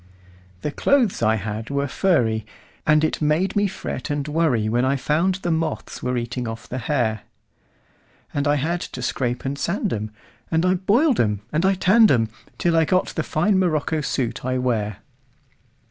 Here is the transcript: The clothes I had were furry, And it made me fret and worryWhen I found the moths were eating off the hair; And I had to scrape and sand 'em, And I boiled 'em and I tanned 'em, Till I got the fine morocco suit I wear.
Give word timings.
The 0.61 0.71
clothes 0.71 1.21
I 1.21 1.35
had 1.35 1.69
were 1.69 1.87
furry, 1.87 2.43
And 2.87 3.03
it 3.03 3.21
made 3.21 3.55
me 3.55 3.67
fret 3.67 4.09
and 4.09 4.25
worryWhen 4.25 4.83
I 4.83 4.95
found 4.95 5.35
the 5.35 5.51
moths 5.51 6.01
were 6.01 6.17
eating 6.17 6.47
off 6.47 6.67
the 6.67 6.79
hair; 6.79 7.21
And 8.33 8.47
I 8.47 8.55
had 8.55 8.81
to 8.81 9.03
scrape 9.03 9.45
and 9.45 9.59
sand 9.59 9.93
'em, 9.93 10.09
And 10.49 10.65
I 10.65 10.73
boiled 10.73 11.19
'em 11.19 11.41
and 11.53 11.67
I 11.67 11.75
tanned 11.75 12.09
'em, 12.09 12.29
Till 12.57 12.75
I 12.75 12.83
got 12.83 13.09
the 13.09 13.21
fine 13.21 13.59
morocco 13.59 14.01
suit 14.01 14.43
I 14.43 14.57
wear. 14.57 15.01